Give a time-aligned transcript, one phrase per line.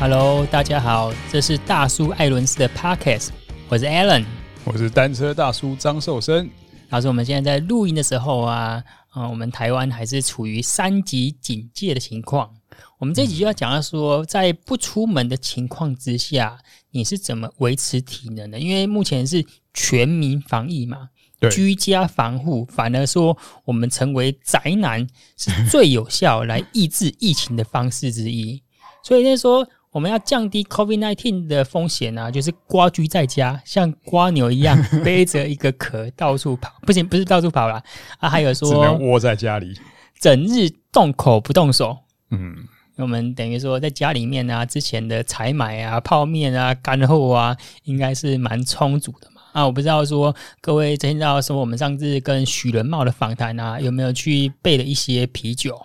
[0.00, 3.28] Hello，大家好，这是大叔艾伦斯的 Podcast，
[3.68, 4.24] 我是 Alan，
[4.64, 6.48] 我是单车大叔张寿生。
[6.88, 12.50] 老师，我们现在在录音的时候啊，啊、呃，我们台湾还是处于三级警戒的情况。
[12.96, 16.56] 我们这集就要讲到说，在不出门的情况之下，
[16.92, 18.58] 你是怎么维持体能的？
[18.58, 25.06] 因为目前是全民防疫嘛，对居家防护，反而说我们成为宅男
[25.36, 28.62] 是最有效来抑制疫情的方式之一。
[29.04, 29.68] 所以就是说。
[29.92, 36.72] 我们要降低 COVID-19 的风险啊，就是蜗居在家，像蜗牛一样 背着一个壳到处跑。
[36.82, 37.82] 不行，不是到处跑啦。
[38.18, 39.74] 啊，还有说只能窝在家里，
[40.20, 41.98] 整日动口不动手。
[42.30, 42.54] 嗯，
[42.98, 49.42] 我们等于说在家里面啊，之前的采买啊、泡面啊、干货啊，应该是蛮充足的嘛。
[49.52, 55.76] 啊，我不知道说各位听到说我们上次跟许伦茂的访谈啊，有没有去备了一些啤酒，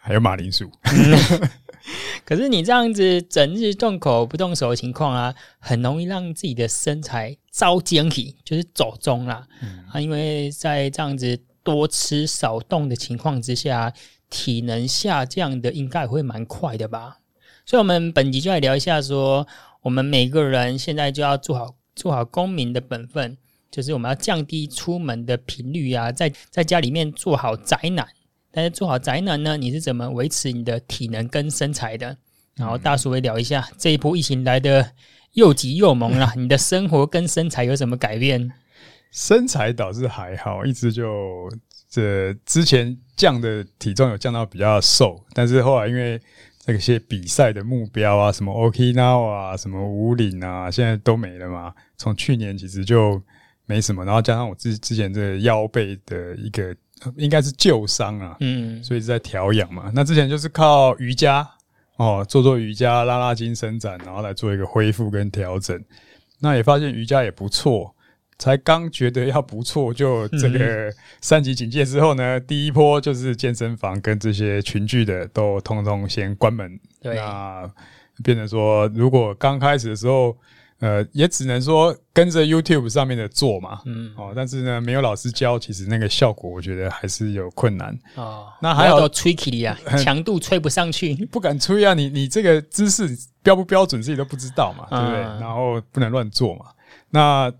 [0.00, 0.68] 还有马铃薯。
[2.24, 9.46] 可是你这样子整日动口不动手的情况啊，很容易让自己的身材遭奸体，就是走中啦。
[9.60, 13.92] 嗯、啊，因为在这样子多吃少动的情况之下，
[14.30, 17.18] 体能下降的应该会蛮快的吧。
[17.66, 19.48] 所以，我们本集就来聊一下说，说
[19.82, 23.36] 我们每个人现在就要做好做好公民的本分，
[23.70, 28.06] 就是我们要降低出门的频率啊，在在家里面做好宅男。
[28.52, 32.14] 但是做好宅男呢，你是怎么维持你的体能跟身材的？
[32.54, 34.92] 然后大叔也聊一下这一波疫情来的
[35.32, 38.52] 又急又猛啊， 你的生活跟身材有什么改变？
[39.10, 41.50] 身材倒是还好，一直就
[41.88, 46.20] 这之前降的体重有降到比较瘦，但是后来因为
[46.60, 51.72] 这些比赛的目标啊，什么 Okinawa 啊，什么五岭啊，现在都没了嘛。
[51.96, 53.18] 从去年其实就
[53.64, 56.76] 没什么，然后加上我之之前这个腰背的一个。
[57.16, 59.90] 应该是旧伤啊，嗯，所以是在调养嘛。
[59.94, 61.48] 那之前就是靠瑜伽
[61.96, 65.82] 哦，做做瑜伽、拉拉筋、伸展，然后来做一个恢复跟调整。
[66.40, 67.94] 那也发现瑜伽也不错，
[68.38, 76.78] 才刚觉得要不错，就这个三级警戒之后呢，嗯、第一波就是健身房跟这些群聚的都通通先关门。
[77.00, 77.70] 对，那
[78.24, 80.36] 变成说，如果刚开始的时候。
[80.82, 88.48] 呃，也只能说跟着 YouTube 上面的做嘛，嗯，哦，但是呢，没有老师教，其实那个效果我觉得还是有困难哦。
[88.60, 91.94] 那还有吹气力啊， 强度吹不上去，不敢吹啊。
[91.94, 95.20] 你你这个姿势标不标准自己都不知道嘛，对不对？
[95.40, 96.66] 然后不能乱做嘛。
[97.10, 97.52] 那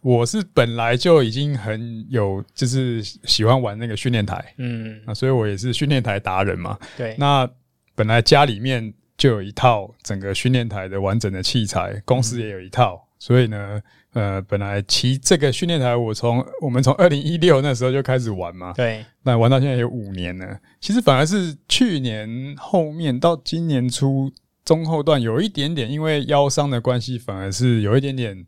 [0.00, 6.78] 我是本来就已经很有，就是喜欢玩那个训练台，嗯，啊，所以我也是训练台达人嘛。
[6.96, 7.46] 对，那
[7.94, 8.94] 本来家里面。
[9.22, 13.80] 就有一套整个训练台的完整的器材，公司也有一套，嗯、所以呢，
[14.14, 20.58] 呃，本来骑这个训练台我，我从我们从二零一六那时候就开始玩嘛，对，那玩到现在有五年了。
[20.80, 24.28] 其实反而是去年后面到今年初
[24.64, 28.44] 中后段有一点点，因为腰伤的关系，反而是有一点点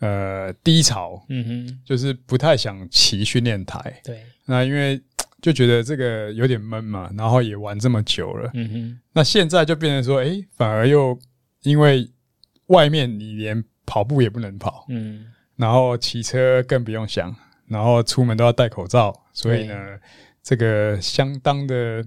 [0.00, 5.00] 呃低潮，嗯哼，就是不太想骑训练台，对，那因为。
[5.46, 11.16] 就觉得这个有点闷嘛，然后也玩这么久了，嗯哼，那现在就变成说，诶，反而又
[11.62, 12.10] 因为
[12.66, 17.32] 外面你连跑步也不能跑，嗯，然后骑车更不用想，
[17.68, 19.76] 然后出门都要戴口罩，所以呢，
[20.42, 22.04] 这个相当的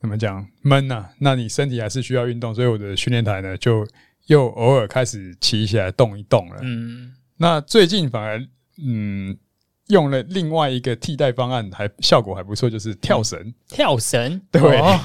[0.00, 1.10] 怎么讲闷呐？
[1.18, 3.86] 那你身体还是需要运动，所以我的训练台呢，就
[4.28, 8.42] 又偶尔开始骑起来动一动了，嗯，那最近反而
[8.82, 9.36] 嗯。
[9.88, 13.38] 用了另外一个替代方案，还效果还不错，就是跳绳。
[13.38, 15.00] 嗯、跳绳，对、哦，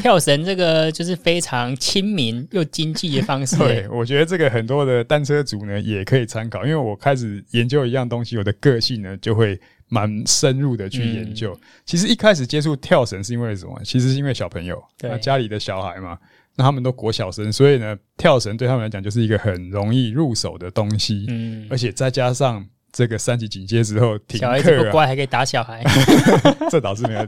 [0.00, 3.56] 跳绳这个就是非常亲民又经济的方式。
[3.58, 11.52] 对，我觉得这个很多的单车族呢也可以参考，因为我开始研究一样东西，我的个性呢就会蛮深入的去研究。
[11.54, 13.80] 嗯、其实一开始接触跳绳是因为什么？
[13.82, 16.16] 其实是因为小朋友，那家里的小孩嘛，
[16.54, 21.24] 那他们都国小生，所以呢，跳绳对他们来讲就是一个很容易入手的东西。
[21.26, 22.64] 嗯，而且再加上。
[22.92, 25.82] 这个三级警戒之后停课，小孩子不乖还可以打小孩，
[26.70, 27.20] 这倒是没有。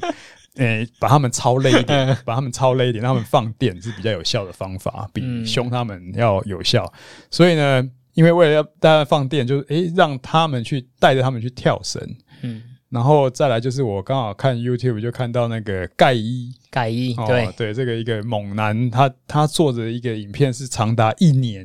[0.57, 6.93] 诶、欸，把他们操累一点， 把他们操累一点，让他们放电是比较有效的方法，比凶他们要有效。
[7.31, 12.03] 所以呢，因为为了要大家放电，就是诶、欸，让他们去带着他们去跳绳。
[12.43, 12.63] 嗯。
[12.91, 21.65] 然后再来就是我刚好看 YouTube 就看到那个盖伊，盖伊，对、哦、对，这个一个猛男，他他做的一个影片是长达一年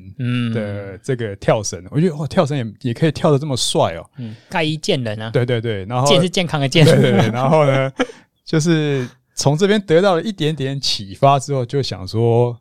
[0.54, 4.07] 的这个跳绳，嗯、我觉得哇，跳绳也也可以跳的这么帅哦。
[4.18, 7.92] 嗯，盖伊健人啊，对对对，然后健是健康的健，对对对，然后呢，
[8.45, 12.56] 就是从这边得到了一点点启发之后，就想说，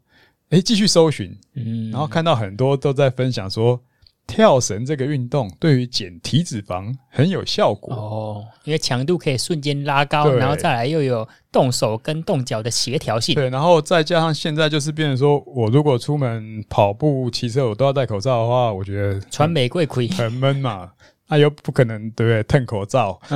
[0.48, 3.78] 哎，继续搜寻，嗯，然后看到很多都在分享说。
[4.26, 13.34] 跳绳这个运动对于减体脂肪很有效果哦，因为强度可以瞬间拉高，然后再来又有动手跟动脚的协调性。
[13.34, 20.90] 对，然后再加上现在就是变成说，我如果出门跑步、骑车，我都要戴口罩的话，我觉得穿玫瑰盔很闷嘛。
[21.26, 22.42] 那、啊、又不可能，对不对？
[22.44, 23.18] 蹭口罩，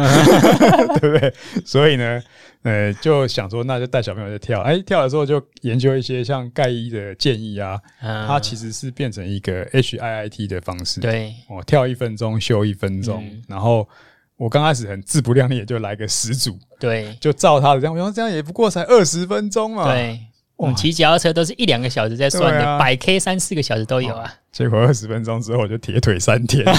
[1.01, 1.35] 对不对？
[1.65, 2.23] 所以呢，
[2.63, 4.61] 呃，就想说，那就带小朋友去跳。
[4.61, 11.01] 哎，跳的时候就研究一些像盖伊的建议啊，嗯、它其实是变成一个 HIIT 的方式。
[11.01, 13.25] 对，我跳一分钟，休一分钟。
[13.25, 13.89] 嗯、然后
[14.37, 16.59] 我刚开始很自不量力，也就来个十组。
[16.79, 19.91] 对，就照他的这样，我说这样也不过才二十分钟嘛。
[19.91, 20.21] 对，
[20.57, 24.31] 我们骑脚踏车都是一两个小时在算的，百、啊、K 三四个小时都有啊。
[24.53, 26.63] 结果二十分钟之后，我就铁腿三天。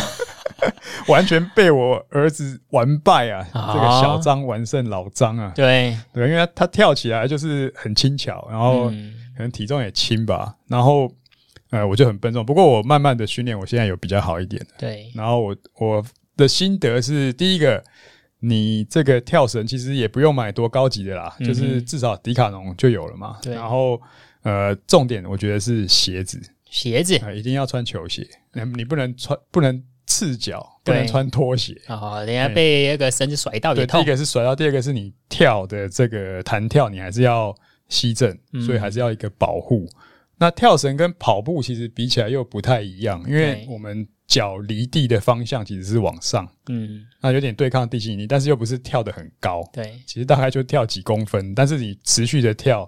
[1.07, 3.47] 完全被我儿子完败啊！
[3.53, 5.51] 哦、这个小张完胜老张啊！
[5.55, 8.89] 对对，因为他他跳起来就是很轻巧，然后
[9.35, 11.11] 可能体重也轻吧，然后
[11.71, 12.45] 呃我就很笨重。
[12.45, 14.65] 不过我慢慢的训练，我现在有比较好一点。
[14.77, 16.03] 对，然后我我
[16.37, 17.83] 的心得是，第一个，
[18.39, 23.37] 你这个跳绳其实也不用买多高级的啦，嗯、就是至少迪卡侬就有了嘛。
[23.41, 24.01] 对，然后
[24.43, 26.39] 呃重点我觉得是鞋子，
[26.69, 28.27] 鞋子、呃、一定要穿球鞋，
[28.75, 29.83] 你不能穿不能。
[30.09, 31.79] 赤脚不能穿拖鞋。
[31.87, 33.99] 哦，人家被那个绳子甩到也痛。
[33.99, 37.55] 对，第一个是甩到，第二个是你跳的这个弹跳，你还是要
[37.87, 39.85] 吸震，所以还是要一个保护。
[39.85, 40.01] 嗯、
[40.39, 52.83] 那跳绳跟跑步其实比起来又不太一样，因为我们脚离地的方向其实是往上，嗯，那有点对抗地心引力，但是又不是跳得很高，对，其实大概就跳几公分，但是你持续的跳，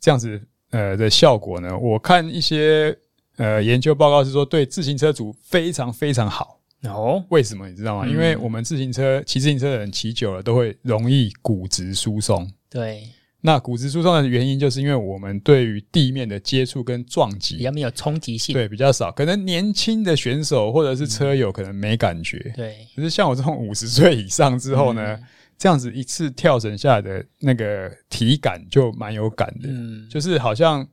[0.00, 0.40] 这样子
[0.70, 2.96] 呃的效果呢，我看一些
[3.36, 6.55] 呃研究报告是说对自行车族非常非常好。
[6.82, 8.04] 哦，为什么你知道吗？
[8.06, 12.48] 嗯、因为我们自行车骑自行车的人骑久了都会容易骨质疏松。
[12.70, 13.08] 对，
[13.40, 19.10] 那骨质疏松的原因就是因为我们对于地面的接触跟撞击比较没有冲击性，对，比较少。
[19.10, 22.86] 可能年轻的选手或者是车友可能没感觉，嗯、对。
[22.94, 25.24] 可是像我这种五十岁以上之后呢，嗯、
[25.58, 30.86] 这样子一次跳绳下来的那个体感就蛮有感的，嗯，就是好像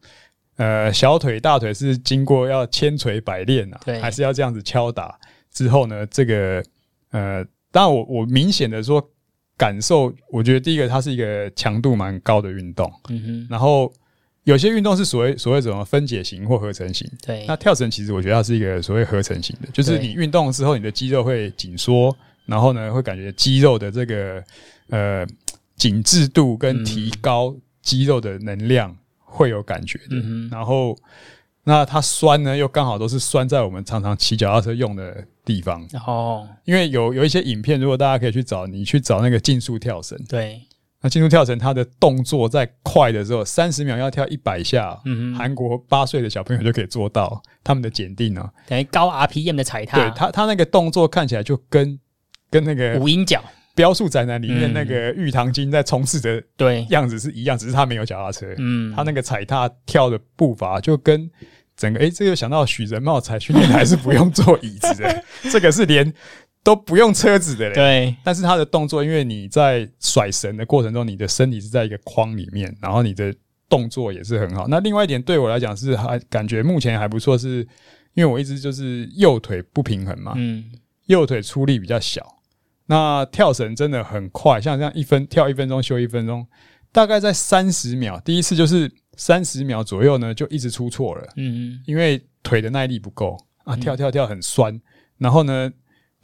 [0.55, 5.19] 呃小腿大腿是经过要千锤百炼啊，对，还是要这样子敲打。
[5.53, 6.63] 之后呢，这个
[7.11, 9.01] 呃，当然我我明显的说
[9.55, 13.47] 感受，我觉得第一个它是一个强度蛮高的运动，嗯哼。
[13.49, 13.93] 然后
[14.45, 17.45] 有些运动是所谓所谓什么分解型或合成型，对。
[17.47, 22.13] 那跳绳其实我觉得它是一个所谓合成型的，就是你运动之后，你的肌肉会紧缩，
[22.45, 24.43] 然后呢会感觉肌肉的这个
[24.89, 25.25] 呃
[25.75, 30.49] 紧致度跟提高肌肉的能量会有感觉的，嗯。
[30.51, 30.97] 然后
[31.65, 35.25] 那它酸呢又刚好都是酸在我们常常骑脚踏车用的。
[35.45, 35.85] 地方。
[36.07, 40.61] 哦，因为有有一些影片，如果大家可以去找，你去找那个竞速跳绳，对，
[41.01, 51.99] 那竞速跳绳它的动作在快的时候，三十秒要跳一百下，嗯哼，韩国八岁的小朋友就可以做到，他们的检定呢，等于高 RPM 的踩踏，对他他那个动作看起来就跟
[52.49, 53.43] 跟那个无影脚
[53.75, 61.29] 飙速宅男里面那个玉堂金在冲刺的对样子是一样，只是他没有脚踏车，嗯，他那个踩踏跳的步伐就跟。
[61.75, 66.13] 整个哎、欸，这个想到许仁茂才训练还是不用坐椅子的， 这个是连
[66.63, 67.73] 都不用车子的嘞。
[67.73, 73.33] 对，但是他的动作，因为你在甩绳的过程中，你的身体是在一个框里面，然后你的
[73.67, 74.67] 动作也是很好。
[74.67, 77.67] 那另外一点对我来讲是还感觉目前还不错，是
[78.13, 80.63] 因为我一直就是右腿不平衡嘛，嗯，
[81.07, 82.23] 右腿出力比较小。
[82.85, 86.47] 那跳绳真的很快，像这样一分跳一分钟休一分钟，
[86.91, 88.91] 大概在三十秒，第一次就是。
[89.15, 91.33] 三十秒左右呢，就一直出错了。
[91.35, 94.81] 嗯，因为腿的耐力不够啊，跳跳跳很酸，
[95.19, 95.71] 然后呢，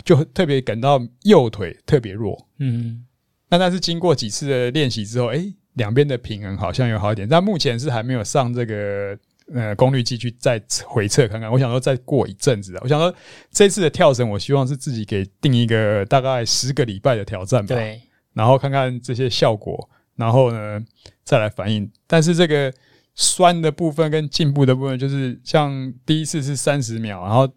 [0.04, 2.50] 就特别感到右腿特别弱。
[2.58, 3.06] 嗯，
[3.48, 7.30] 那但是经过几次的练习之后，诶，两边的平衡好像有好一点。
[7.30, 9.16] 但目前是还没有上这个
[9.54, 11.52] 呃功率计去再回测看看。
[11.52, 13.14] 我想说再过一阵子啊，我想说
[13.52, 17.76] 这次的跳绳，我希望是自己给定一个大概十个礼拜的挑战吧。
[17.76, 18.02] 对，
[18.34, 19.90] 然后看看这些效果。
[20.16, 20.84] 然后呢，
[21.24, 21.90] 再来反应。
[22.06, 22.74] 但是这个
[23.16, 27.48] 酸的部分跟进步的部分，就是像第一次是三十秒，然后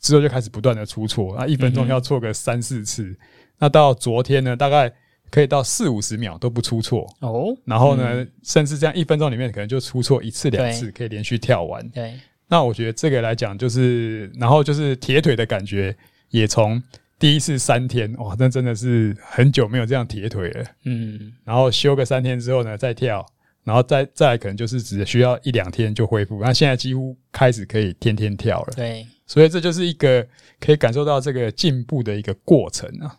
[0.00, 3.04] 之后就开始不断的出错，那一分钟要错个三四次。
[3.04, 3.16] 嗯、
[3.60, 4.92] 那到昨天呢，大概
[5.34, 7.56] 可以到四五十秒都不出错哦。
[7.64, 11.88] 然后呢，嗯、甚至这样一分钟里面可能就出错一次两次，可以连续跳完。
[11.88, 12.14] 对。
[12.46, 15.96] 那我觉得这个来讲，就是然后就是铁腿的感觉
[16.30, 16.80] 也从。
[17.16, 20.64] 第一次三天哇，那真的是很久没有这样铁腿了。
[20.84, 23.24] 嗯，然后休个三天之后呢，再跳，
[23.62, 26.40] 然后再再来可能就是只需要一两天就恢复。
[26.42, 28.72] 那现在几乎开始可以天天跳了。
[28.76, 30.26] 对，所以这就是一个
[30.60, 33.16] 可以感受到这个进步的一个过程啊。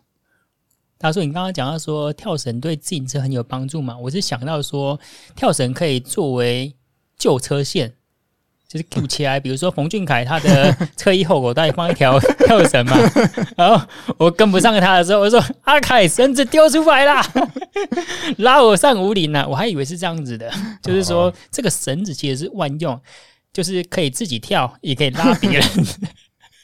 [0.98, 3.96] 大叔，你刚刚讲到说跳绳对自行车很有帮助嘛？
[3.98, 4.98] 我是想到说
[5.34, 6.74] 跳绳可以作为
[7.18, 7.92] 救车线。
[8.68, 12.96] 就是 鼓起来，比如说冯俊凯他的车衣后口袋放一条跳绳嘛，
[13.56, 13.80] 然后
[14.18, 17.24] 我跟不上他的时候，我说阿凯绳子丢出来啦，
[18.38, 23.00] 拉我上五岭了，我还以为是这样子的，就是说这个绳子其实是万用，
[23.52, 25.62] 就是可以自己跳，也可以拉别人。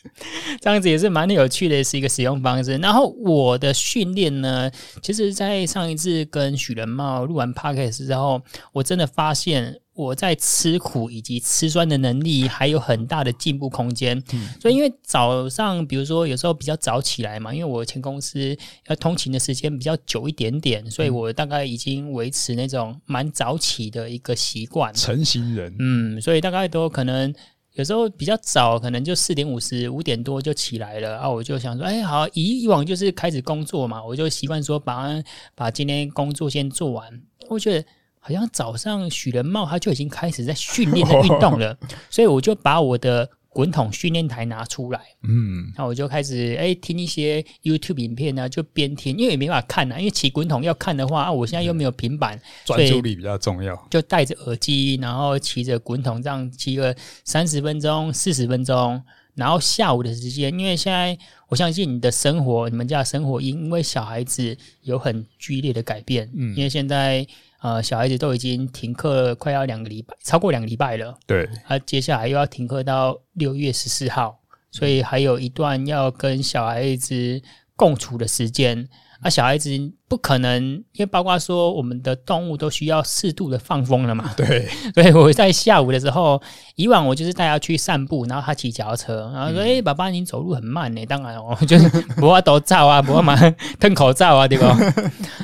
[0.61, 2.77] 这样子也是蛮有趣的，是一个使用方式。
[2.79, 4.71] 然后我的训练呢，
[5.03, 8.43] 其实，在上一次跟许仁茂录完 podcast 之后，
[8.73, 14.21] 我真的发现我在吃苦以及吃酸的能力还有很大的进步空间。
[14.33, 18.57] 嗯、所以，因为早上，比如说有时候比较早起来嘛，因为我前公司
[18.89, 24.93] 要通勤的时间比较久一点点，所以我大概已经维持那种蛮早起的一个习惯。
[24.95, 27.33] 成型人，嗯，所以大概都可能。
[27.75, 31.31] 有时候比较早，可能就四点五十、五点多就起来了啊！
[31.31, 35.09] 我就想说，哎，好，以以往就是开始工作嘛，我就习惯说把
[35.55, 37.23] 把今天工作先做完。
[37.49, 37.87] 我觉得
[38.19, 41.77] 好像早上许仁茂他就已经开始在训练在运动了，
[42.11, 43.29] 所以我就把我的。
[43.53, 59.03] 滚筒训练台拿出来，嗯，那我就开始哎、欸、听一些 YouTube 影片呢，就边听，因为也没法看啊，因为骑滚筒要看的话啊，我现在又没有平板，专注力比较重要，就戴着耳机，然后骑着滚筒这样骑个三十分钟、四十分钟，
[59.35, 61.19] 然后下午的时间，因为现在
[61.49, 67.27] 我相信你的生活，你们家的生活因为小孩子有很剧烈的改变，嗯，因为现在。
[67.63, 71.17] 呃，小孩子都已经停课快要两个礼拜，超过两个礼拜了。
[71.27, 74.37] 对，他、啊、接下来又要停课到六月十四号，
[74.73, 77.41] 所以还有一段要跟小孩子
[77.77, 78.89] 共处的时间。
[79.23, 79.71] 那、啊、小孩子
[80.09, 84.35] 不可能，因为包括说我们的动物都需要适度的放风了嘛。
[84.37, 86.43] 对， 所以我在下午的时候，
[86.75, 91.07] 以往我就是带他去散步，然后他骑脚踏车，然后说：“哎、嗯欸，爸爸，你走路很慢呢。
[91.07, 93.37] ”当然哦，就是不要抖罩啊， 不要嘛
[93.79, 94.77] 吞口罩啊，对吧？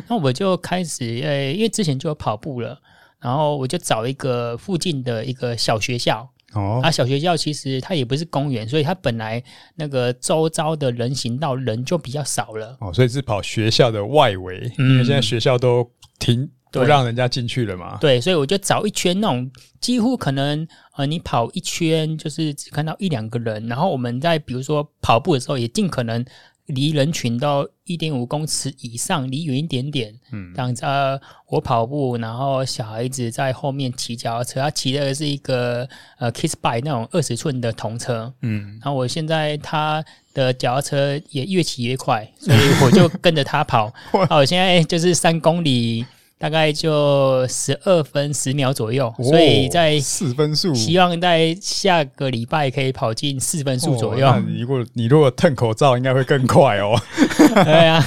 [0.09, 2.77] 那我就开始，诶、欸，因为之前就有跑步了，
[3.21, 6.29] 然后我就找一个附近的一个小学校。
[6.55, 9.43] 哦，啊，小学校其实它也不是公园，所以它本来
[9.77, 12.77] 那个周遭的人行道人就比较少了。
[12.81, 17.99] 哦，所以是跑学校的外围，嗯，因为现在学校都停，不让人家进去了嘛。
[18.01, 19.51] 对，所以我就找一圈那种，
[19.81, 26.25] 几乎可能呃，你跑一圈就是只看到一两个人，然后我们在比如说跑步的时候，也尽可能。
[26.69, 30.15] 离人群到一点五公尺以上，离远一点点。
[30.33, 38.33] 嗯，这样子，呃，我跑步，然后小孩子在后面骑脚踏车，他骑的是一个呃 Kiss Bike 那种二十寸的童车。
[38.43, 43.87] 嗯，然后我现在他的脚踏车也越骑越快，所以 我就跟着他跑。
[44.29, 46.07] 啊，我现在就是三公里。
[46.39, 54.25] 大概就十二分十秒左右，哦、所以在四分数，希望在下个礼拜可以跑进四分数左右。
[54.25, 56.95] 哦、你如果你如果吞口罩，应该会更快哦。
[57.65, 58.05] 对啊，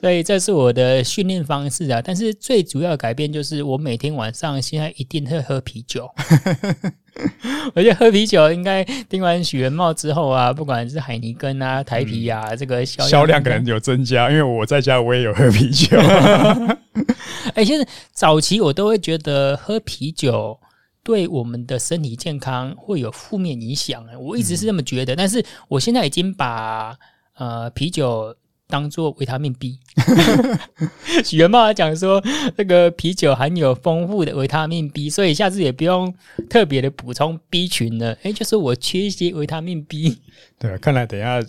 [0.00, 2.00] 所以这是我的训练方式啊。
[2.02, 6.08] 但是最主要的改变就是，我每天晚上现在一定会喝啤酒。
[7.74, 14.30] 我觉得喝啤酒应该听完许元茂之后啊，不管是海尼根啊、台啤啊，嗯、这个销销量可能有增加。
[14.30, 15.98] 因为我在家我也有喝啤酒。
[17.54, 20.58] 哎、欸，其实早期我都会觉得喝啤酒
[21.02, 25.14] 对我们的身体健康会有负面影响，我一直是这么觉得。
[25.14, 26.96] 嗯、但是我现在已经把
[27.34, 28.34] 呃啤酒
[28.68, 29.78] 当做维他命 B。
[31.24, 32.22] 许元茂还讲说，
[32.56, 36.14] 这个啤酒含有丰富的维他命 B，所以下次也不用
[36.48, 38.12] 特别的补充 B 群了。
[38.12, 40.18] 哎、欸，就是我缺一些维他命 B。
[40.58, 41.40] 对，看来等一下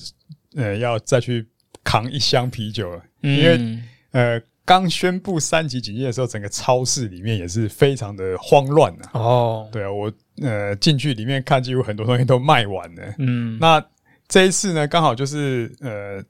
[0.55, 1.45] 呃要再去
[1.83, 3.79] 扛一箱啤酒了，嗯、因为
[4.11, 4.41] 呃。
[4.65, 9.09] 刚宣布三级警戒的时候，整个超市里面也是非常的慌乱啊。
[9.13, 13.15] 哦，对啊，我呃进去里面看，几乎很多东西都卖完了。
[13.17, 13.83] 嗯，那
[14.27, 16.23] 这一次呢，刚好就是呃，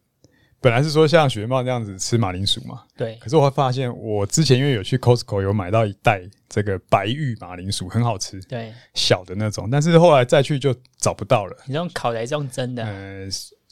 [0.61, 2.83] 本来是说像许仁茂这样子吃马铃薯嘛。
[2.97, 3.15] 对。
[3.21, 8.41] 可是我会发现，我之前因为有去 Costco 有买到一袋这个白玉马铃薯，很好吃。
[8.43, 8.73] 对。
[8.93, 11.57] 小的那种，但是后来再去就找不到了。
[11.67, 12.83] 你用烤的，还是用蒸的。
[12.83, 13.27] 呃。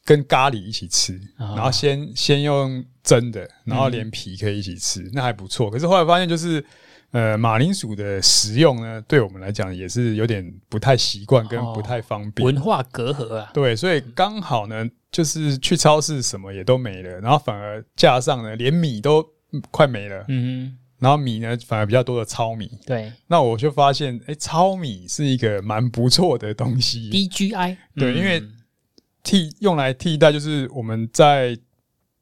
[0.06, 5.70] 跟咖喱一起吃，然后先先用蒸的，然后连皮可以一起吃，嗯、那还不错。
[5.70, 6.66] 可是后来发现，就是
[7.12, 12.46] 呃马铃薯的食用呢，对我们来讲也是有点不太习惯，跟不太方便。
[12.46, 13.50] 文化隔阂啊。
[13.54, 19.26] 对，所以刚好呢，就是去超市什么也都没了，然后反而架上呢连米都
[19.72, 20.26] 快没了。
[20.28, 22.70] 嗯哼，然后米呢反而比较多的糙米。
[22.86, 27.10] 对，那我就发现，哎，糙米是一个蛮不错的东西。
[27.10, 27.78] DGI。
[27.96, 28.44] 对，因为。
[29.24, 31.58] 替用来替代，就是我们在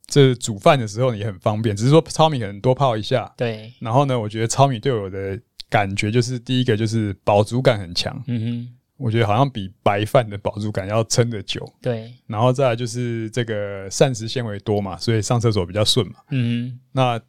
[0.07, 1.75] 这煮饭的时候也很方便。
[1.75, 3.73] 只是说糙米可能多泡一下，对。
[3.79, 8.75] 然后呢，我觉得糙米对我的感觉就是第一个就是饱足感很强，嗯哼。
[8.97, 12.13] 我觉得好像比白饭的饱足感要撑得久，对。
[12.27, 16.79] 然后再来就是这个膳食纤维多嘛，所以上厕所比较顺嘛，嗯哼。
[16.93, 17.21] 那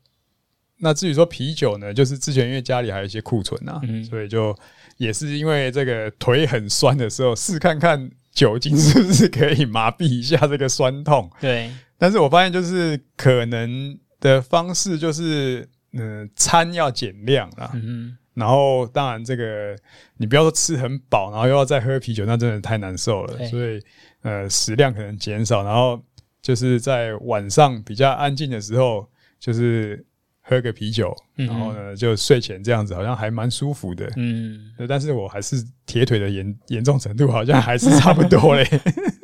[0.78, 4.56] 那至于说啤酒呢，就是之前因为家里还有一些库存呐、啊，嗯、所以就
[4.98, 11.28] 也是因为这个腿很酸的时候，试看看酒精是不是可以麻痹一下这个酸痛。
[11.40, 11.68] 对，
[11.98, 17.70] 但是我发现就是可能的方式就是，嗯、呃，餐要减量啦。
[17.74, 19.74] 嗯然后，当然，这个
[20.18, 23.34] 你不要说吃很饱，然后又要再喝啤酒，那真的太难受了。
[23.34, 23.80] 对所以，
[24.20, 25.98] 呃，食量可能减少，然后
[26.42, 29.08] 就是在晚上比较安静的时候，
[29.40, 30.04] 就是
[30.42, 34.06] 喝个啤酒，嗯、然后呢，就睡前这样子，好像还蛮舒服的。
[34.16, 38.68] 嗯，但是我还是铁腿的严严重程度，好像还是差不多嘞。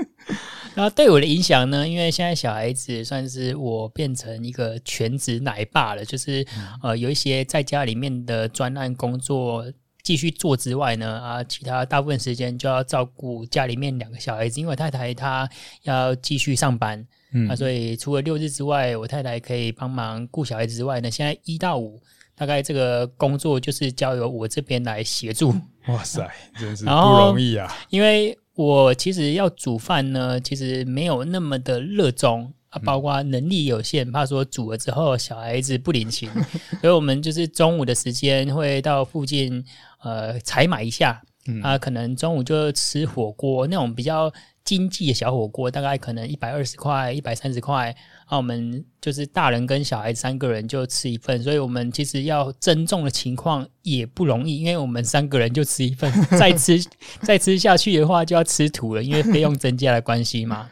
[0.77, 6.47] 然后对我的影响呢，因为现在小孩子算是我变成一个全职奶爸了，就是
[6.83, 9.65] 呃有一些在家里面的专案工作
[10.03, 15.49] 继续做之外呢，啊，其他大部分时间就要照顾家里面两个小孩子，因为我太太她
[15.83, 22.01] 要继续上班，嗯，啊，所以除了六日之外，我太太可以帮忙顾小孩子之外呢，现在一到五
[22.35, 25.55] 大概这个工作就是交由我这边来协助。
[25.87, 27.73] 哇塞，真是不容易啊！
[27.91, 36.31] 因为我其实要煮饭呢，其实没有那么的热衷啊，包括能力有限，怕说煮了之后小孩子不领情，
[36.81, 39.65] 所以我们就是中午的时间会到附近
[40.03, 41.23] 呃采买一下
[41.63, 44.33] 啊，可能中午就吃火锅那种比较。
[44.65, 47.95] 经济的小火锅大概可能一百二十块、一百三十块，
[48.31, 56.81] 那我们就是大人跟小孩三个人就吃一份，所以我们其实要增重的情况也不容易，因为我们三个人就吃一份， 再吃
[57.23, 60.71] 再吃下去的话就要吃土了，因为费用增加的关系嘛，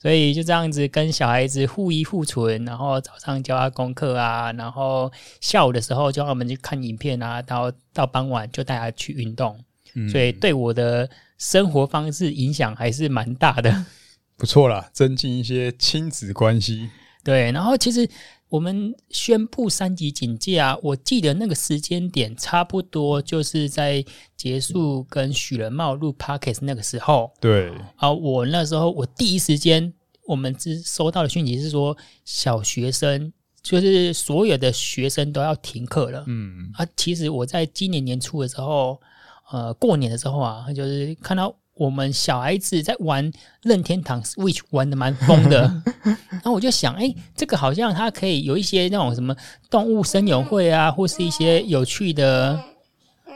[0.00, 5.10] 所以就这样子跟小孩子互依互存，然后早上教他功课啊，然后
[5.40, 9.58] 下午的时候就让我们去看影片啊，然后到傍晚就带他去运动，
[10.08, 11.10] 所以对我的。
[11.38, 13.86] 生活方式影响还是蛮大的，
[14.36, 16.90] 不错啦，增进一些亲子关系。
[17.22, 18.08] 对，然后其实
[18.48, 24.04] 我们宣布三级警戒啊，我记得那个时间点差不多就是在
[24.36, 27.32] 结束跟许仁茂录 Podcast 那个时候。
[27.40, 29.92] 对，啊，我那时候我第一时间
[30.26, 33.32] 我们只收到的讯息是说，小学生
[33.62, 36.24] 就是所有的学生都要停课了。
[36.26, 39.00] 嗯，啊，其实我在今年年初的时候。
[39.50, 43.30] 呃，过年的时候啊，就是看到我们小孩子在玩
[43.62, 45.62] 任天堂 Switch 玩的蛮疯的，
[46.30, 49.34] 然后我就想，哎、欸，这个好像它可以有一些那种什么
[49.70, 52.58] 动物森友会啊，或是一些有趣的。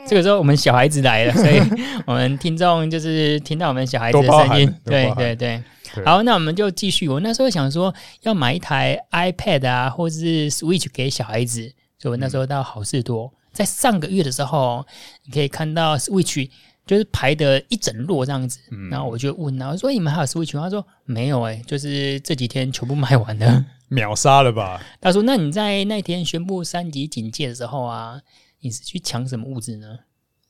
[0.07, 1.59] 这个时候我们小孩子来了，所以
[2.07, 5.61] 我们听众就是听到我们小孩子的声音，对对对。
[6.05, 7.09] 好，那我们就继续。
[7.09, 11.61] 我那时候想说要买一台 iPad 啊，或者是 Switch 给小孩子，
[11.99, 13.31] 所以我那时候到好事多。
[13.59, 14.85] 在上个月的时候，
[15.25, 16.49] 你可以看到 Switch
[16.85, 20.63] 就是排的一整摞这样子，嗯、然后我就问他，我说你们还有 Switch 吗？
[20.63, 24.81] 他说没有哎、欸，就是这几天全部卖完了，秒杀了吧？
[25.01, 28.21] 他说那你在那天宣布三级警戒的时候啊，
[28.61, 29.87] 你是去抢什么物资呢？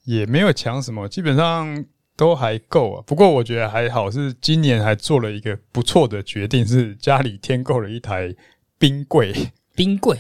[0.04, 1.84] 也没有抢什么，基本上
[2.15, 3.04] 都还够啊。
[3.08, 8.36] 不过我觉得还好，是今年还做了一个不错的决定，是家里添购了一台
[8.78, 9.34] 冰柜，
[9.74, 10.15] 冰柜。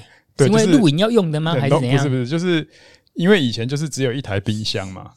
[0.47, 1.53] 对因为露营要用的吗？
[1.53, 1.97] 还是怎样？
[1.97, 2.67] 不是不是，就是
[3.13, 5.11] 因为以前就是只有一台冰箱嘛。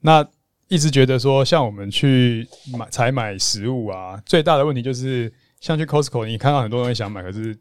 [0.00, 0.26] 那
[0.68, 2.46] 一直觉得说，像我们去
[2.78, 7.58] 买采买食物啊，最大的问题就是，像去 Costco，你看到很多东西想买，可是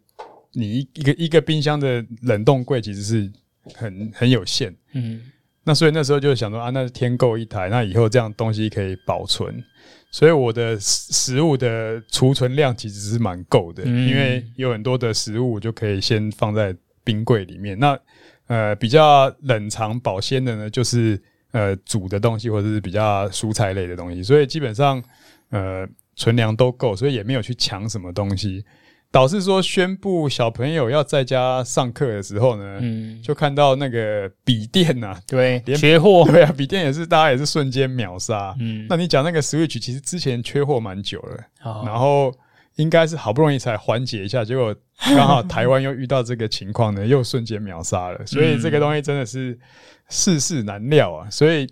[0.54, 3.32] 你一一个一个冰箱的冷冻柜其实是
[3.74, 4.74] 很很有限。
[4.93, 5.22] 嗯。
[5.63, 9.63] 那所以那时候就想说啊，那添购一台，那以后这样东西可以保存。
[10.12, 16.76] 所以我的食物的储存量其实是蛮够的，嗯、因为有很多的食物就可以先放在。
[17.10, 18.00] 冰柜里面，那
[18.45, 21.19] 呃比较冷藏保鲜的呢，就是
[21.54, 25.04] 呃煮的东西或者是比较蔬菜类的东西，所以基本上
[25.50, 28.63] 呃存粮都够，所以也没有去抢什么东西。
[29.12, 38.56] 导致说宣布小朋友要在家上课的时候呢，嗯，就看到那个笔电呐，对，连缺货， 对啊，笔电也是大家也是瞬间秒杀。
[38.60, 42.32] 嗯，那你讲那个 Switch 其实之前缺货蛮久了，哦、然后。
[42.80, 44.74] 应该是好不容易才缓解一下，结果
[45.15, 48.24] 刚好台湾又遇到这个情况呢，又瞬间秒杀了。
[48.26, 49.58] 所以这个东西真的是
[50.08, 51.30] 世事难料啊。
[51.30, 51.68] 所以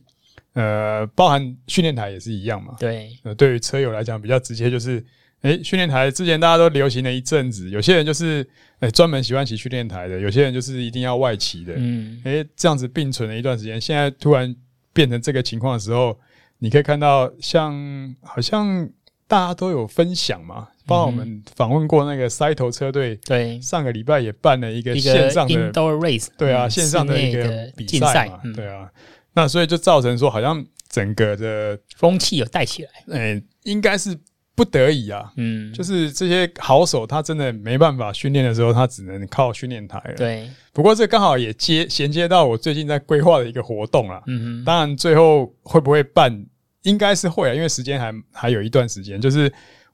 [0.52, 2.76] 呃，包含训练台也是一样嘛。
[2.78, 5.02] 对，呃，对于车友来讲比较直接，就是
[5.44, 8.46] 诶，训练台之前大家都流行了一阵子，有些人就是
[8.80, 11.74] 诶专门喜欢骑训练台的，有些人就是一定要外骑的。
[11.78, 14.54] 嗯，诶，这样子并存了一段时间，现在突然
[14.92, 16.20] 变成这个情况的时候，
[16.60, 18.90] 你可以看到像好像
[19.28, 20.70] 大家都有分享嘛。
[20.88, 28.90] 包括我们访问过那个塞头车队，对，上个礼拜也办了一个线上的 indoor race，对啊，线上的一个比赛嘛，对啊，
[29.34, 34.18] 那所以就造成说，好像整个的风气有带起来，诶，应该是
[34.56, 40.16] 不得已啊，嗯，就是这些好手他真的没办法训练的时候，他只能靠训练台了。
[40.16, 44.24] 对，不过这刚好也接衔接到我最近在规划的一个活动啦。
[44.28, 46.46] 嗯哼，当然最后会不会办，
[46.88, 49.20] 应该是会啊，因为时间还还有一段时间。
[49.20, 49.52] 就是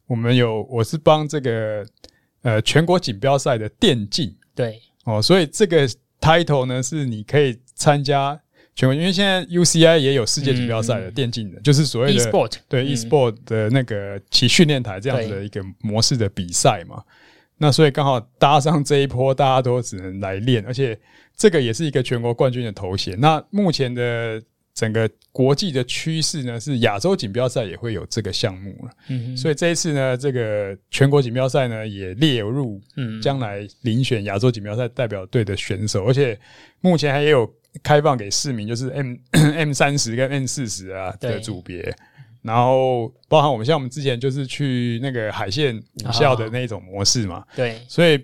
[0.07, 1.85] 我们有，我是帮这个
[2.43, 5.89] 呃全国锦标赛的电竞，对哦，所以这个
[6.21, 8.39] title 呢是你可以参加。
[8.75, 17.03] 全国，因为现在 UCI 也有世界锦标赛的电竞的，嗯、就是所谓的 e-sport，对 e-sport 的那个其训练台这样子的一个模式的比赛嘛。
[17.59, 20.99] 那所以刚好搭上这一波，大家都只能来练，而且
[21.37, 23.15] 这个也是一个全国冠军的头衔。
[23.19, 24.41] 那目前的
[24.73, 28.91] 整个国际的趋势呢，是亚洲锦标赛也会有这个项目了。
[29.09, 32.81] 嗯，所以这一次呢，这个全国锦标赛呢也列入
[33.21, 36.39] 将来遴选亚洲锦标赛代表队的选手，而且
[36.81, 37.51] 目前还有。
[37.81, 41.83] 开放给市民，就是 M M 三十跟 M 四十啊的组别，
[42.43, 48.23] 然后包含我们像我们之前就是去那个海线武校的那种模式嘛，对，所以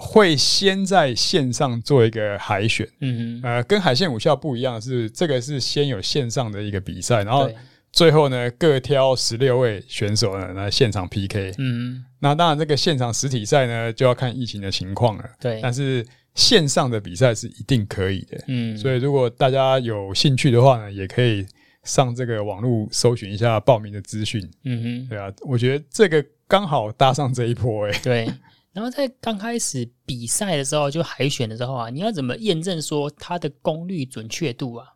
[0.00, 7.50] 会先在线上做一个海选，嗯呃，跟海线武校不一样是，这个是先有线上的一个比赛，然后
[7.92, 16.04] 最后呢各挑十六位选手呢来现场 PK，嗯，那当然这个现场实体赛呢就要看疫情的情况了，对，但是。
[16.36, 21.44] 线上的比赛是一定可以的，嗯，所以如果大家有兴趣的话呢，也可以
[21.82, 28.34] 上这个网络搜寻一下报名的资讯，嗯哼，对啊，我觉得这个刚好搭上这一波，欸，诶，对。
[28.72, 34.86] 然后在刚开始比赛的时候，就海选的时候啊，你要怎么验证说它的功率准确度啊？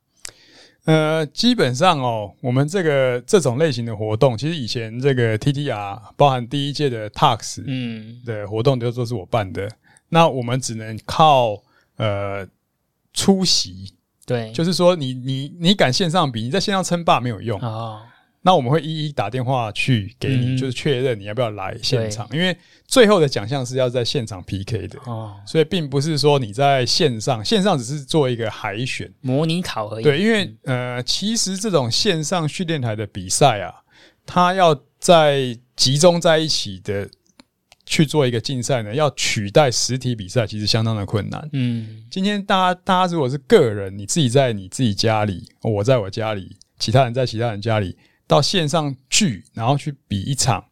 [0.85, 9.69] 呃，基本上哦，我们这个这种类型的活动，其实以前这个 TTR 包含第一届的 Tax 嗯的活动，都都是我办的。
[10.11, 11.61] 那我们只能靠
[11.97, 12.47] 呃
[13.13, 13.95] 出席，
[14.27, 18.03] 对，就是说你你你敢线上比，你在线上称霸没有用啊。
[18.47, 30.05] 那我们会一一打电话去给你，就是确认你要不要来现场，因为最后的奖项是要在现场 PK 的哦，所以并不是说你在线上，线上只是做一个海选模拟考而已。
[30.05, 33.75] 对，因为呃，其实这种线上训练台的比赛啊，
[34.27, 37.09] 它要在集中在一起的。
[37.87, 41.47] 去做一个竞赛呢，要取代实体比赛，其实相当的困难。
[41.53, 47.95] 嗯，今天大家大家如果是个人，你自己在你自己家里，我在我家里，其他人在其他人家里，
[48.27, 50.65] 到线上聚，然后去比一场，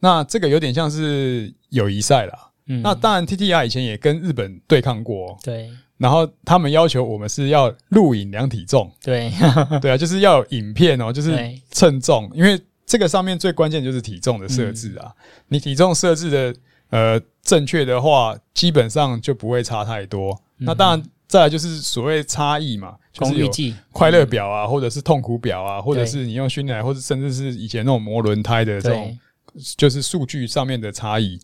[0.00, 2.50] 那这个有点像是友谊赛啦。
[2.66, 5.38] 嗯，那当然，TTR 以前也跟日本对抗过。
[5.42, 8.92] 对，然后他们要求我们是要录影量体重。
[9.02, 9.32] 对，
[9.80, 11.36] 对啊，就是要有影片哦，就是
[11.70, 12.60] 称重，因为。
[12.90, 15.12] 这个上面最关键就是体重的设置啊，
[15.48, 16.54] 你体重设置的
[16.88, 20.34] 呃正确的话，基本上就不会差太多。
[20.56, 29.18] 那当然，再来就是所谓差异嘛，就是有快乐表啊，或者是痛苦表啊，或者是你用训练，或者甚至是以前那种磨轮胎的这种，
[29.76, 31.38] 就是数据上面的差异。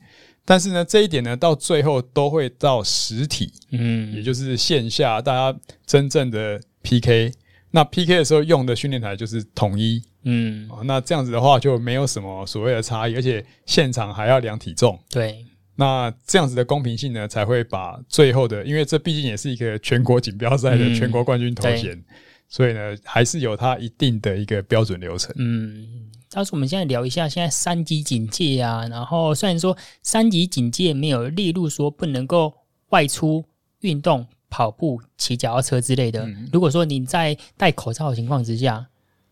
[0.45, 7.33] 但是呢，这一点呢，到最后都会到实体，嗯，也就是线下大家真正的 PK。
[7.71, 10.03] 那 PK 的时候用的训练台就是统一。
[10.27, 14.99] 嗯，那这样子的话就没有什么所谓的差异，而且现场还要量体重。
[15.11, 15.45] 对，
[15.77, 22.05] 那这样子的公平性呢，才会把最后的，因为这毕竟也是一个全国锦标赛的全国冠军头衔，嗯，
[22.49, 25.35] 所以呢，还是有它一定的一个标准流程。
[25.37, 32.53] 嗯，到时候我们现在聊一下现在三级警戒啊，然后虽然说三级警戒没有列入说不能够
[32.91, 33.45] 外出
[33.81, 38.87] 运动、跑步、骑脚踏车之类的，嗯，如果说你在戴口罩的情况之下。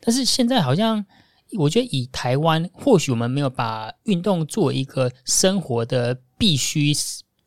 [0.05, 1.07] 但是现在好像，
[1.59, 6.93] 我觉得以台湾，或许我们没有把运动作为一个生活的必须，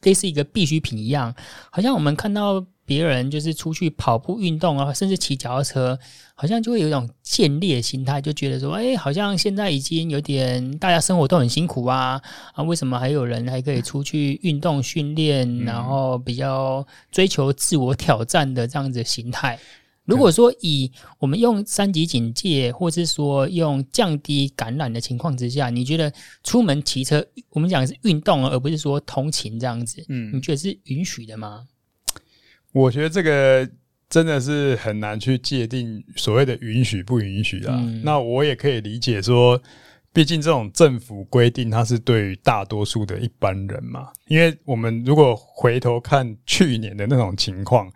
[0.04, 1.34] 类似一个必需品一样。
[1.72, 6.00] 好像我们看到别人就是出去跑步运动啊，甚至骑脚踏车，
[6.36, 12.22] 好像就会有一种见猎心态，就觉得说，哎，好像现在已经有点大家生活都很辛苦啊，
[12.54, 19.58] 啊，为什么还有人还可以出去运动训练，然后比较追求自我挑战的这样子的心态？
[20.06, 26.13] 如果说以我们用三级警戒，或是说用降低感染的情况之下，你觉得
[26.44, 31.68] 出门骑车，我们讲的是运动，而不是说通勤这样子，嗯，你觉得是允许的吗？
[32.72, 33.68] 我觉得这个
[34.08, 37.76] 真的是很难去界定所谓的允许不允许啊。
[37.82, 39.60] 嗯，那我也可以理解说，
[40.13, 44.10] 毕竟这种政府规定，它是对于大多数的一般人嘛。
[44.28, 47.91] 因为我们如果回头看去年的那种情况，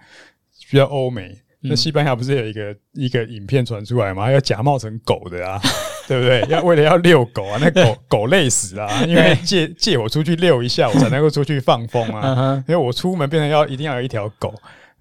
[0.72, 1.38] 比较欧美。
[1.62, 4.32] 那西班牙不是有一个一个影片传出来吗？
[4.32, 5.60] 要假冒成狗的啊，
[6.08, 6.42] 对不对？
[6.50, 12.64] 要为了要遛狗啊，那狗 狗累死了啊，因为借借我出去遛一下，我才能够出去放风啊。
[12.68, 14.54] 因为我出门变成要一定要有一条狗。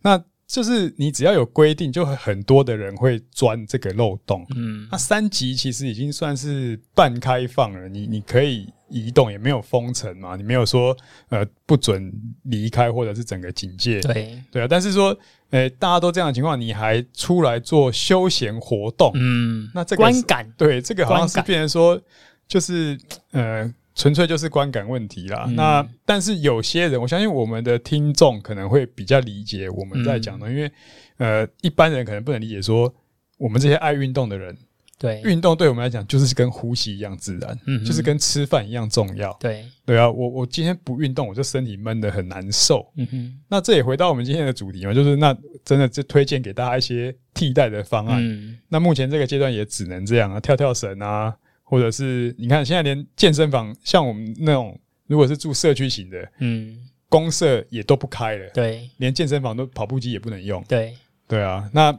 [0.02, 4.46] 那就是你只要有规定，就会很多的人会钻这个漏洞。
[4.56, 10.96] 嗯，那三级其实已经算是半开放了，你你可以移动，也没有封城嘛，你没有说
[11.28, 12.10] 呃不准
[12.44, 14.00] 离开或者是整个警戒。
[14.00, 15.08] 对对啊，但是说，
[15.50, 22.00] 呃、欸，大家都这样的情况，你还出来做休闲活动，嗯，那这个观感对这个好像是变成说，
[22.48, 22.98] 就是
[23.32, 23.70] 呃。
[23.98, 25.44] 纯粹就是观感问题啦。
[25.48, 30.70] 嗯、那但是有些人，我相信我们的听众可能会比较理解我们在讲的，嗯、因为
[31.16, 32.94] 呃，一般人可能不能理解说，
[33.38, 34.56] 我们这些爱运动的人，
[35.00, 39.36] 对运动对我们来讲就是跟呼吸一样自然，嗯，就是跟吃饭一样重要。
[39.40, 42.88] 对对啊，我我今天不运动，我就身体闷得很难受。
[42.94, 48.20] 嗯哼，那这也回到我们今天的主题嘛，就是那真的就推荐给大家一些替代的方案。
[48.22, 51.34] 嗯，那目前这个阶段也只能这样啊，跳跳绳啊。
[51.68, 56.78] 或者是你看，现在连健身房像我们那种，如果是住社区型的，嗯，
[57.08, 60.94] 公社也都不开了，对，连健身房都跑步机也不能用，对，
[61.26, 61.68] 对啊。
[61.72, 61.96] 那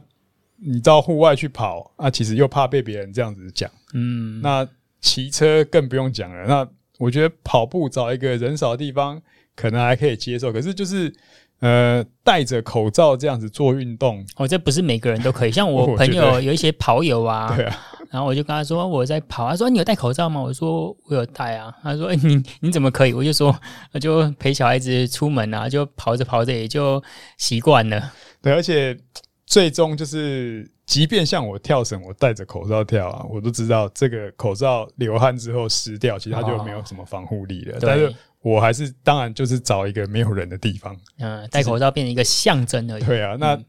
[0.56, 4.68] 你到户外去跑啊，其实又怕被别人这样子讲，嗯，那
[5.00, 6.46] 骑车更不用讲了。
[6.46, 9.22] 那我觉得跑步找一个人少的地方，
[9.54, 11.12] 可能还可以接受，可是就是。
[11.60, 15.52] 呃，戴着口罩这样子做运动，哦，这不是每个人都可以。
[15.52, 17.78] 像 我朋友有一些跑友啊， 对啊，
[18.10, 20.40] 然后我就跟他说我在跑，他说你有戴口罩吗？
[20.40, 21.72] 我说我有戴啊。
[21.82, 23.12] 他说诶你你怎么可以？
[23.12, 23.54] 我就说
[23.92, 27.02] 我就陪小孩子出门啊，就跑着跑着也就
[27.38, 28.12] 习惯了。
[28.42, 28.98] 对，而且
[29.46, 37.76] 最终就是，即便像我跳绳，我戴着口罩跳啊，我都知道这个口罩流汗之后湿掉，其实它就没有什么防护力了。
[37.76, 38.14] 哦、但是。
[38.42, 43.04] 我还是当然就是找一个没有人的地方，嗯，戴口罩变成一个象征而已。
[43.04, 43.64] 对啊，那、嗯、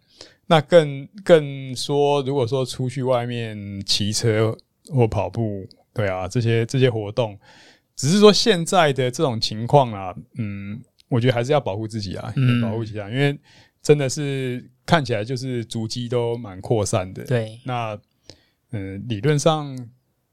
[0.51, 4.53] 那更更说，如果说出去外面骑车
[4.93, 7.39] 或跑步，对啊，这些这些活动，
[7.95, 13.39] 只是说现在的这种情况啊，嗯，我觉得还是要保护自己啊，嗯、保护其他，因为
[13.81, 17.23] 真的是看起来就是足迹都蛮扩散的。
[17.23, 17.97] 对，那
[18.71, 19.73] 嗯，理论上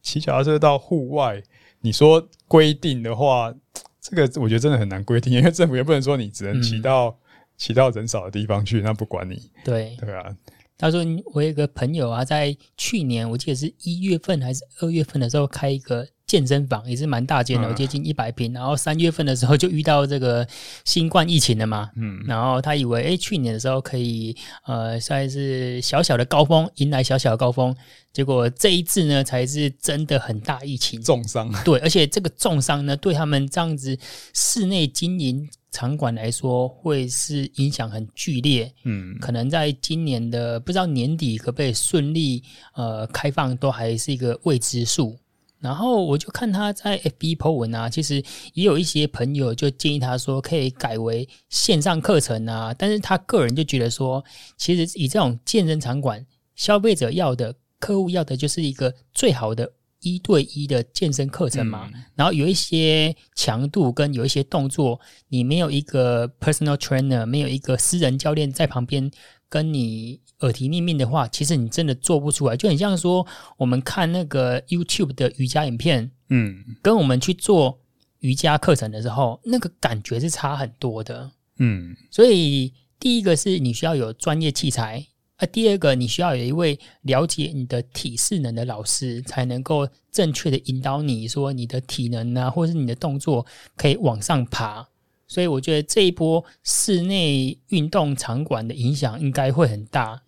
[0.02, 1.40] 骑脚踏车到户外，
[1.80, 3.54] 你说规定的话。
[4.00, 7.14] 这个我觉得真的很难规定，因为政府也不能说你只能骑到
[7.58, 9.50] 骑、嗯、到人少的地方去，那不管你。
[9.62, 10.34] 对对啊，
[10.78, 16.08] 他说我有个朋友啊，在去年我记得是一月份还是二月份的时候开一个。
[16.28, 18.52] 健身房也是蛮大间的，接近一百平。
[18.52, 20.46] 然后三月份的时候就遇到这个
[20.84, 27.74] 新冠疫情了嘛，嗯，然后他以为，哎，去年的时候可以，呃，算是小小的高峰，迎来小小的高峰。
[28.12, 31.50] 结果这一次呢，才是真的很大疫情，重伤。
[31.64, 33.98] 对，而且这个重伤呢，对他们这样子
[34.34, 38.72] 室内经营场馆来说，会是影响很剧烈。
[38.84, 42.42] 嗯，可能在今年的不知道年底可不可以顺利
[42.74, 45.18] 呃开放，都还是一个未知数。
[45.60, 48.22] 然后我就看他在 FB po 文啊，其实
[48.54, 54.24] 也有一些朋友就建议他说可以改为线上课程啊，但是他个人就觉得说，
[54.56, 59.68] 其实以这种健身场馆，消费者要的、客户要的就是一个最好的
[60.00, 61.90] 一对一的健身课程嘛。
[61.94, 69.10] 嗯、然后有一些强度跟有一些动作，你没有一个 personal trainer，没有一个私人教练在旁边
[69.48, 70.20] 跟你。
[70.40, 77.80] 耳提面命的话，其实你真的做不出来，就很像说我们看那个 YouTube 的瑜伽影片，嗯，跟我们去做
[78.20, 81.96] 瑜伽课程的时候，那个感觉是差很多的，嗯。
[82.08, 85.04] 所以第一个是你需要有专业器材，
[85.38, 93.46] 啊，第二个你需要有一位了解你的体适能的老师，才能够正确的引导你说你的体能啊，或者是你的动作
[93.76, 94.86] 可以往上爬。
[95.28, 100.20] 所以我觉得这一波室内运动场馆的影响应该会很大。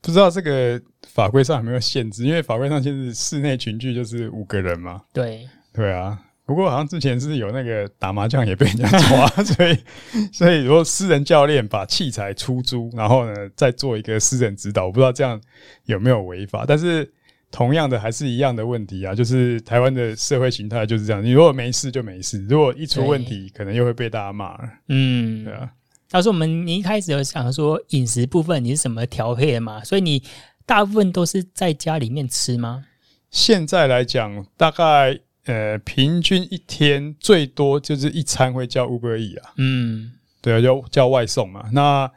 [0.00, 2.24] 不知道这个法规上有没有限制？
[2.24, 5.02] 因为法规上限制室内群聚就是五个人嘛。
[5.12, 9.78] 对对啊，不过好像之前是有那个打麻将也被人家抓， 所以
[10.32, 15.40] 所以如果私人教练把器材出租，然后呢再做一个私人指导，我不知道这样
[15.84, 16.64] 有没有违法。
[16.66, 17.12] 但是
[17.50, 24.68] 同样的还是一样的问题啊，就是台湾的社会形态就是这样，你如果没事就没事，如果一出问题，可能又会被大家骂了。
[24.88, 25.70] 嗯，对啊。
[26.08, 29.82] 他说：“我们你一开始有想说饮食部分你是怎么调配的嘛？
[29.82, 30.22] 所以你
[30.64, 32.84] 大部分都是在家里面吃吗？
[33.28, 39.52] 现在来讲，大概呃平均一天最多就是一餐会叫 Uber Eats 啊。
[39.56, 41.68] 嗯，对啊，就叫外送嘛。
[41.72, 42.10] 那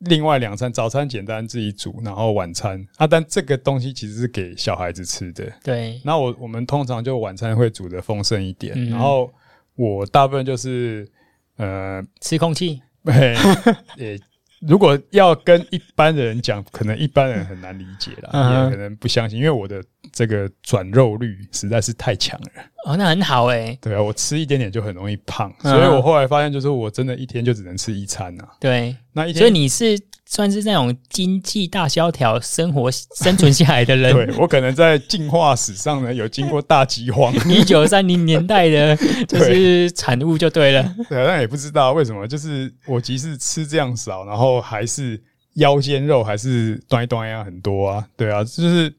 [0.00, 5.50] 另外两餐，早餐简单自己煮，然后晚餐啊，但这个东西其实是给小孩子吃的。
[5.62, 6.00] 对。
[6.04, 9.32] 那我我们通常就晚餐会煮的丰盛一点，嗯、然后
[9.76, 11.08] 我大部分就是
[11.56, 13.34] 呃吃空气。”对，
[13.96, 14.20] 也
[14.60, 22.48] 如果要跟一般的人讲，可能一般人很难理解啦，嗯、也可能不相信，因为我的这个转肉率实在是太强了。
[22.84, 23.78] 哦，那很好哎、欸。
[23.80, 28.50] 对啊，我吃一点点就很容易胖，嗯、所以我后来发现，就是我真的一天就只能吃一餐呐、啊。
[28.60, 29.98] 对，那一天，所以你是
[30.32, 34.14] 算是那种经济大萧条、生活生存下来的人。
[34.14, 40.82] 对，我可能在进化史上呢，有经过大饥荒， 一九三零年代的，就是产物就对了。
[41.10, 45.20] 对，但也不知道为什么，就是我即使吃这样少，然后还是
[45.54, 48.06] 腰间肉还是端一端呀很多啊。
[48.16, 48.94] 对啊，就是，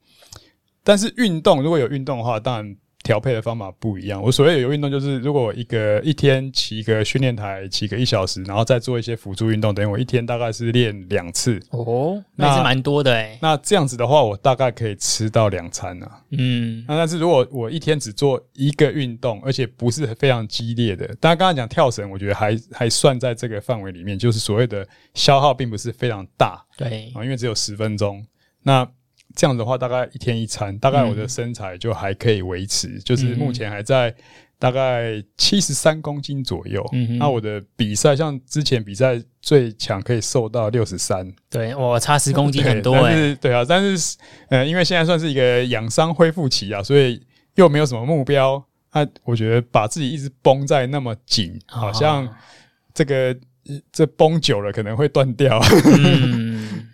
[0.84, 2.76] 但是运动如果有运动的话，当然。
[3.12, 4.24] 调配的方法不一样。
[4.24, 11.60] 我所谓有运动，就是如果我一个一天骑个训练台，骑个一小时，然后再做一些辅助运动，等于我一天大概是练两次。
[11.71, 13.38] 哦，那还是蛮多的诶。
[13.41, 16.10] 那这样子的话，我大概可以吃到两餐呢。
[16.30, 26.65] 嗯，那但是如果我一天只做一个运动，而且不是非常激烈的，大家刚才讲跳绳，我觉得还还算在这个范围里面，就是所谓的消耗并不是非常大。
[26.78, 28.26] 对啊，因为只有十分钟。
[28.63, 28.89] 那
[29.36, 34.13] 这样的话，大概一天一餐，大概我的身材就还可以维持，嗯、就是目前还在
[34.60, 36.88] 大概七十三公斤左右。
[36.94, 41.32] 嗯，那我的比赛，像之前比赛最强可以瘦到六十三。
[41.50, 43.36] 对，我差十公斤很多哎、欸。
[43.36, 44.17] 对啊，但是
[44.50, 47.22] 呃，因为现在算是一个养伤恢复期啊，所以
[47.56, 48.63] 又没有什么目标。
[48.94, 52.28] 那我觉得把自己一直绷在那么紧，好像
[52.94, 53.36] 这个
[53.91, 55.60] 这绷久了可能会断掉。
[55.86, 56.88] 嗯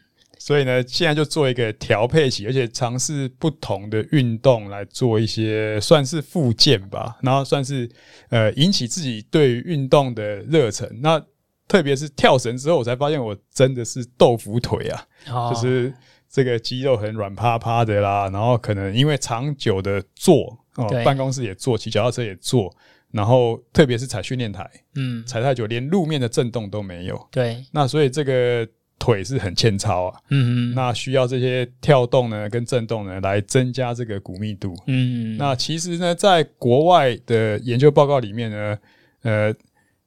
[0.47, 7.89] 所以呢，现在就做一个调配期，而且尝试不同的运动来做一些算是复健吧，然后算是
[8.29, 10.89] 呃引起自己对于运动的热忱。
[11.01, 11.21] 那
[11.67, 15.93] 特别是跳绳之后，我才发现我真的是豆腐腿啊，哦、就是
[16.29, 18.29] 这个肌肉很软趴趴的啦。
[18.29, 22.73] 然后可能因为长久的坐哦，对办公室也坐，骑脚踏车也坐，
[23.11, 27.27] 然后特别是踩训练台，嗯，踩太久连路面的震动都没有。
[27.31, 28.65] 对，那所以这个。
[28.99, 38.77] 腿是很欠操啊，嗯嗯，那需要这些跳动呢跟震动呢来增加这个骨密度，嗯嗯，那其实呢，在国外的研究报告里面呢，
[39.21, 39.53] 呃，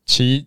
[0.04, 0.46] 其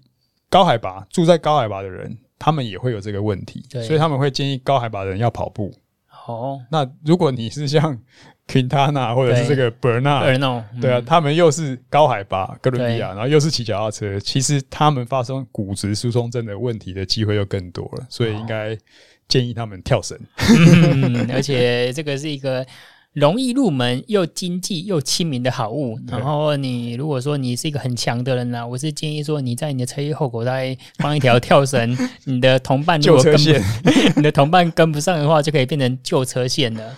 [0.49, 3.81] 高海拔住在高海拔的人，他们也会有这个问题，对。
[3.83, 5.73] 所以他们会建议高海拔的人要跑步。
[6.27, 7.97] 哦，那如果你是像
[8.47, 18.77] Quintana 或者是这个 Bernard，对啊，他们又是高海拔哥伦比亚，然后又是骑脚踏车，其实他们发生骨质疏松症的问题的机会又更多了，所以应该
[19.27, 20.17] 建议他们跳绳。
[20.37, 22.65] 嗯， 而且这个是一个。
[23.13, 25.99] 容易入门又经济又亲民的好物。
[26.07, 33.49] 然后你如果说你是一个很强的人呢、啊，我是建议说你在你的车衣后口袋放一条跳绳， 你的同伴如果跟不
[34.17, 36.97] 你的同伴跟不上的话，就可以变成旧车线了。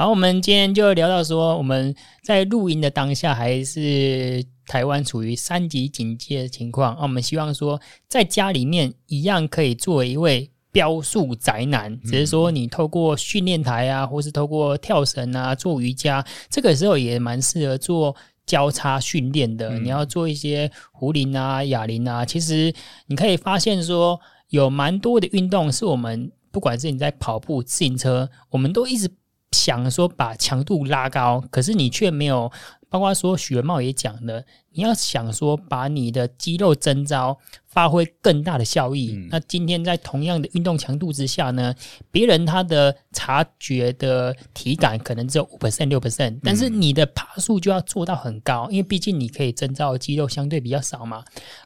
[0.00, 10.50] 好，我们今天就聊到说，我们在录音的当下还是台湾处于三级警戒的情况，那我们希望说在家里面一样可以作为一位。
[10.72, 18.14] 标速宅男，只是说你透过训练台啊，或是透过跳绳啊，做瑜伽，这个时候也蛮适合做
[18.46, 19.68] 交叉训练的。
[19.70, 22.72] 嗯、你要做一些壶铃啊、哑铃啊，其实
[23.06, 24.18] 你可以发现说，
[24.50, 29.10] 有蛮多的运动是我们不管是你在跑步、自行车，我们都一直
[29.52, 32.50] 想说把强度拉高，可是你却没有。
[32.92, 41.72] 包括说许文茂也讲了，你要想说把你的肌肉增招发挥更大的效益，嗯、那今天在同样的运动强度之下呢，
[42.10, 51.24] 别人他的察觉的体感可能只有五 percent 六 percent，但是你的爬速就要做到很高，因为毕竟你可以增造肌肉相对比较少嘛，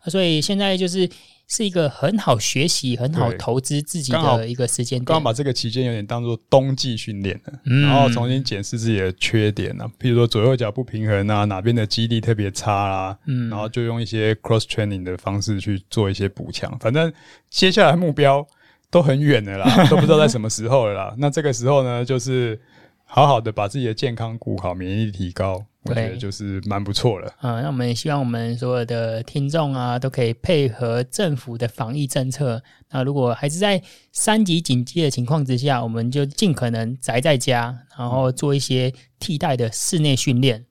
[0.08, 1.08] 所以现在就是。
[1.46, 5.04] 是一个很好学习、很好投资自己的一个时间点。
[5.04, 16.76] 刚好把这个期间有点当做冬季训练了，嗯、然后重新检视自己的缺点啊，比如说左右脚不平衡啊，哪边的肌力特别差啊，嗯，然后就用一些 cross training 的方式去做一些补强。
[16.78, 17.12] 反正
[17.50, 18.46] 接下来目标
[18.90, 21.14] 都很远的啦， 都不知道在什么时候了啦。
[21.18, 22.59] 那这个时候呢，就是
[23.04, 25.64] 好好的把自己的健康顾好，免疫力提高。
[25.84, 27.30] 我觉得就是蛮不错了。
[27.42, 32.62] 嗯，那我们也希望我们所有的听众啊，都可以配合政府的防疫政策。
[32.90, 40.64] 那如果还是在三级警戒的情况之下，我们就尽可能宅在家，然后做一些替代的室内训练。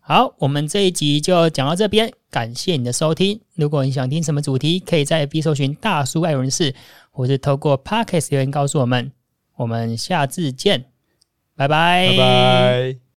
[0.00, 3.40] 好，我们这一集就讲到这边，感谢你的收听。
[3.54, 6.74] 如果你想听什么主题，可以在 FB 搜寻“大叔爱人士”，
[7.12, 9.12] 或是透过 Podcast 留言告诉我们。
[9.56, 10.86] 我们下次见，
[11.54, 13.09] 拜拜，拜拜。